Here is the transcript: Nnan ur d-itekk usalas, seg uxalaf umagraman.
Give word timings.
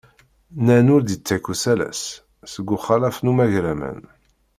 Nnan 0.57 0.87
ur 0.95 1.01
d-itekk 1.03 1.45
usalas, 1.53 2.01
seg 2.53 2.67
uxalaf 2.75 3.17
umagraman. 3.31 3.99